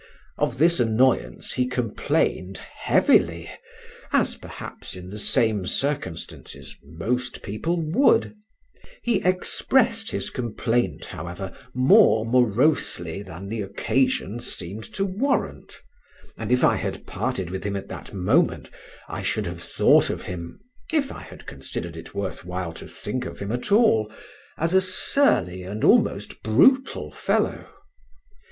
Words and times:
Of 0.39 0.57
this 0.57 0.79
annoyance 0.79 1.53
he 1.53 1.67
complained 1.67 2.57
heavily, 2.57 3.51
as 4.11 4.35
perhaps, 4.35 4.95
in 4.95 5.11
the 5.11 5.19
same 5.19 5.67
circumstances, 5.67 6.75
most 6.83 7.43
people 7.43 7.79
would; 7.79 8.33
he 9.03 9.17
expressed 9.23 10.09
his 10.09 10.31
complaint, 10.31 11.05
however, 11.05 11.55
more 11.75 12.25
morosely 12.25 13.21
than 13.21 13.47
the 13.47 13.61
occasion 13.61 14.39
seemed 14.39 14.85
to 14.95 15.05
warrant, 15.05 15.79
and 16.35 16.51
if 16.51 16.63
I 16.63 16.77
had 16.77 17.05
parted 17.05 17.51
with 17.51 17.63
him 17.63 17.75
at 17.75 17.87
that 17.89 18.11
moment 18.11 18.71
I 19.07 19.21
should 19.21 19.45
have 19.45 19.61
thought 19.61 20.09
of 20.09 20.23
him 20.23 20.61
(if 20.91 21.11
I 21.11 21.21
had 21.21 21.45
considered 21.45 21.95
it 21.95 22.15
worth 22.15 22.43
while 22.43 22.73
to 22.73 22.87
think 22.87 23.27
of 23.27 23.37
him 23.37 23.51
at 23.51 23.71
all) 23.71 24.11
as 24.57 24.73
a 24.73 24.81
surly 24.81 25.61
and 25.61 25.83
almost 25.83 26.41
brutal 26.41 27.11
fellow. 27.11 27.67